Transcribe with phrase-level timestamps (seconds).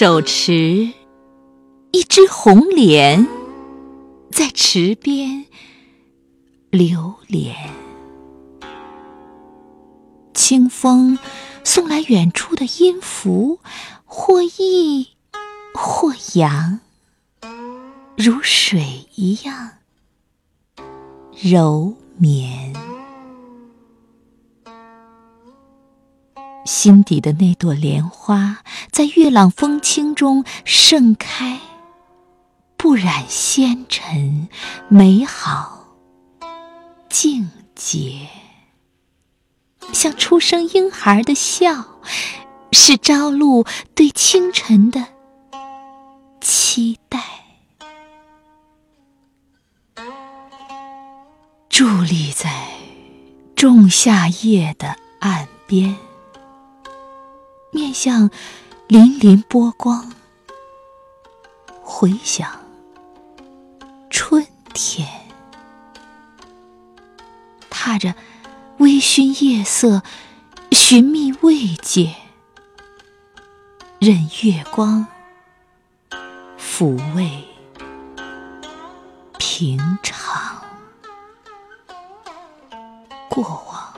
[0.00, 0.92] 手持
[1.90, 3.26] 一只红莲，
[4.30, 5.46] 在池边
[6.70, 7.56] 流连。
[10.32, 11.18] 清风
[11.64, 13.58] 送来远处的音符，
[14.04, 15.08] 或抑
[15.74, 16.78] 或扬，
[18.16, 19.78] 如水一样
[21.32, 22.87] 柔绵。
[26.68, 28.58] 心底的那朵莲花，
[28.90, 31.58] 在月朗风轻中盛开，
[32.76, 34.50] 不染纤尘，
[34.86, 35.86] 美好
[37.08, 38.28] 静洁，
[39.94, 41.86] 像初生婴孩的笑，
[42.72, 45.06] 是朝露对清晨的
[46.38, 47.18] 期待。
[51.70, 52.68] 伫立在
[53.56, 55.96] 仲夏夜的岸边。
[57.70, 58.30] 面向
[58.88, 60.12] 粼粼波光，
[61.82, 62.50] 回想
[64.10, 65.06] 春天，
[67.68, 68.14] 踏着
[68.78, 70.02] 微醺夜色，
[70.72, 72.14] 寻觅慰藉，
[73.98, 75.06] 任月光
[76.58, 77.44] 抚慰。
[79.40, 80.62] 平常
[83.28, 83.94] 过往。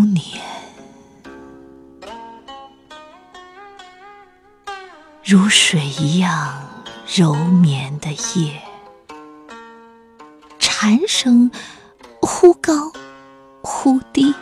[0.00, 0.40] 年，
[5.24, 6.68] 如水一样
[7.14, 8.60] 柔绵的夜，
[10.58, 11.50] 蝉声
[12.20, 12.92] 忽高
[13.62, 14.34] 忽低，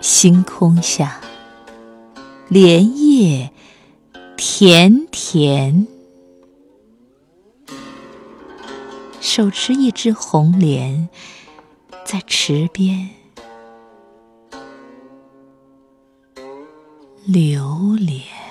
[0.00, 1.20] 星空下，
[2.48, 3.52] 莲叶
[4.36, 5.86] 甜甜，
[9.20, 11.08] 手持一只红莲。
[12.06, 13.10] 在池边
[17.26, 18.45] 流连。